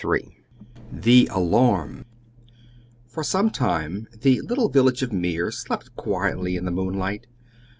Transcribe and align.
III 0.03 0.43
THE 0.91 1.29
ALARM 1.31 2.05
For 3.05 3.23
some 3.23 3.51
time 3.51 4.07
the 4.21 4.41
little 4.41 4.67
village 4.67 5.03
of 5.03 5.13
Meer 5.13 5.51
slept 5.51 5.95
quietly 5.95 6.55
in 6.55 6.65
the 6.65 6.71
moonlight. 6.71 7.27